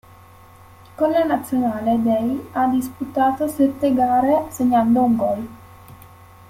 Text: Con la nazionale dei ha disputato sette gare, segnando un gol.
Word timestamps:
Con 0.95 1.11
la 1.11 1.25
nazionale 1.25 2.01
dei 2.01 2.47
ha 2.53 2.65
disputato 2.65 3.47
sette 3.47 3.93
gare, 3.93 4.47
segnando 4.49 5.03
un 5.03 5.15
gol. 5.15 5.47